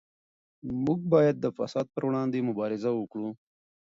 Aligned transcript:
موږ 0.85 0.99
باید 1.13 1.35
د 1.39 1.45
فساد 1.57 1.85
پر 1.95 2.03
وړاندې 2.07 2.45
مبارزه 2.49 2.89
وکړو. 2.95 3.29